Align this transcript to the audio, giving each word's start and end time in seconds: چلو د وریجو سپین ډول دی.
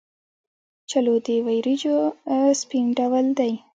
چلو 0.89 1.15
د 1.25 1.27
وریجو 1.45 1.95
سپین 2.61 2.85
ډول 2.97 3.25
دی. 3.39 3.53